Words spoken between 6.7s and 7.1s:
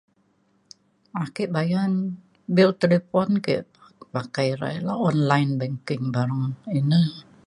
ina